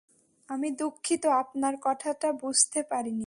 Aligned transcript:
আমি 0.49 0.69
দুঃখিত, 0.71 1.23
আপনার 1.25 1.73
কথাটা 1.81 2.27
বুঝতে 2.33 2.79
পারিনি। 2.83 3.19